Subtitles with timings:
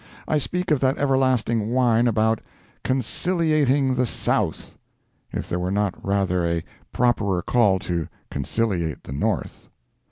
[0.27, 2.41] I speak of that everlasting whine about
[2.83, 9.69] "conciliating the South"—if there were not rather a properer call to conciliate the North!